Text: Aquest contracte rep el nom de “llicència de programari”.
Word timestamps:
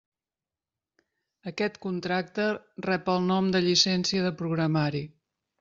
Aquest 1.51 1.77
contracte 1.83 2.47
rep 2.87 3.13
el 3.17 3.23
nom 3.29 3.55
de 3.57 3.65
“llicència 3.69 4.29
de 4.31 4.37
programari”. 4.45 5.05